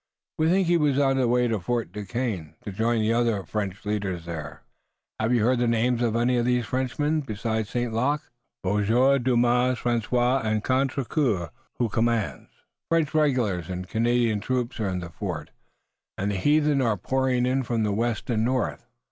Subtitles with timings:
[0.39, 3.85] We think he was on the way to Fort Duquesne to join the other French
[3.85, 4.63] leaders there."
[5.19, 7.93] "Have you heard the names of any of these Frenchmen?" "Besides St.
[7.93, 8.19] Luc
[8.63, 12.49] there's Beaujeu, Dumas, Ligneris and Contrecoeur who commands.
[12.89, 15.51] French regulars and Canadian troops are in the fort,
[16.17, 18.87] and the heathen are pouring in from the west and north."